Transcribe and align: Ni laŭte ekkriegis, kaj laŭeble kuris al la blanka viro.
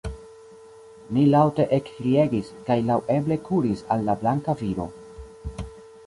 Ni 1.17 1.25
laŭte 1.33 1.65
ekkriegis, 1.77 2.49
kaj 2.69 2.77
laŭeble 2.87 3.37
kuris 3.49 3.83
al 3.97 4.07
la 4.09 4.15
blanka 4.23 4.57
viro. 4.63 4.89